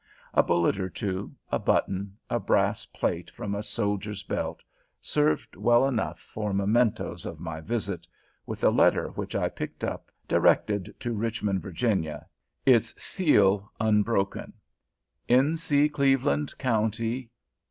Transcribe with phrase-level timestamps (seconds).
[0.33, 4.63] A bullet or two, a button, a brass plate from a soldier's belt,
[4.99, 8.07] served well enough for mementos of my visit,
[8.47, 12.25] with a letter which I picked up, directed to Richmond, Virginia,
[12.65, 14.53] its seal unbroken.
[15.29, 15.55] "N.
[15.55, 15.87] C.
[15.87, 17.29] Cleveland County.